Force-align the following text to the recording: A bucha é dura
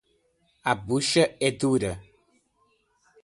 A 0.71 0.73
bucha 0.83 1.25
é 1.47 1.51
dura 1.51 1.91